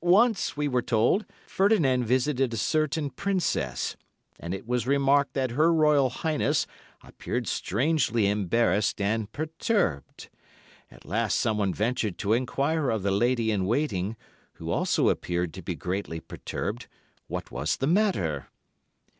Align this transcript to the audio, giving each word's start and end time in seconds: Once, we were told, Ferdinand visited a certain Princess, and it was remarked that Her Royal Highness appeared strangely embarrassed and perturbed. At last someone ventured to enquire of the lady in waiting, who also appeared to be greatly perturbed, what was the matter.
Once, 0.00 0.56
we 0.56 0.66
were 0.66 0.82
told, 0.82 1.24
Ferdinand 1.46 2.02
visited 2.02 2.52
a 2.52 2.56
certain 2.56 3.10
Princess, 3.10 3.94
and 4.40 4.52
it 4.52 4.66
was 4.66 4.88
remarked 4.88 5.34
that 5.34 5.52
Her 5.52 5.72
Royal 5.72 6.10
Highness 6.10 6.66
appeared 7.04 7.46
strangely 7.46 8.28
embarrassed 8.28 9.00
and 9.00 9.30
perturbed. 9.30 10.30
At 10.90 11.04
last 11.06 11.38
someone 11.38 11.72
ventured 11.72 12.18
to 12.18 12.32
enquire 12.32 12.90
of 12.90 13.04
the 13.04 13.12
lady 13.12 13.52
in 13.52 13.66
waiting, 13.66 14.16
who 14.54 14.72
also 14.72 15.10
appeared 15.10 15.54
to 15.54 15.62
be 15.62 15.76
greatly 15.76 16.18
perturbed, 16.18 16.88
what 17.28 17.52
was 17.52 17.76
the 17.76 17.86
matter. 17.86 18.48